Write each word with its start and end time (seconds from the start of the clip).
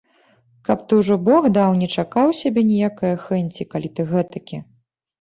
Каб 0.69 0.79
ты 0.93 0.97
ўжо, 1.01 1.17
бог 1.27 1.43
даў, 1.59 1.77
не 1.83 1.91
чакаў 1.97 2.35
сябе 2.41 2.67
ніякае 2.73 3.15
хэнці, 3.29 3.71
калі 3.75 3.95
ты 3.97 4.11
гэтакі. 4.17 4.57